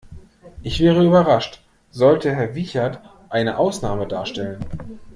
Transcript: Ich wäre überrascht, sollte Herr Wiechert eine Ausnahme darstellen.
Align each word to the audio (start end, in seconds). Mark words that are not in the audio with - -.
Ich 0.63 0.79
wäre 0.79 1.05
überrascht, 1.05 1.61
sollte 1.91 2.33
Herr 2.33 2.55
Wiechert 2.55 3.01
eine 3.29 3.59
Ausnahme 3.59 4.07
darstellen. 4.07 4.65